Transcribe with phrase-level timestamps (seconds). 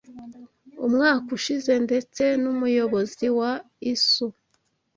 [0.87, 3.51] umwaka ushize, ndetse n’umuyobozi wa
[3.93, 4.27] ISO